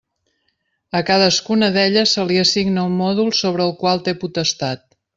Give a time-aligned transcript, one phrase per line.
[0.99, 4.87] A cadascuna d'elles se li assigna un mòdul sobre el qual té potestat.